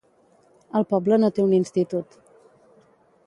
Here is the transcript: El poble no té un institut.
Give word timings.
El 0.79 0.85
poble 0.93 1.19
no 1.23 1.29
té 1.37 1.45
un 1.45 1.53
institut. 1.57 2.17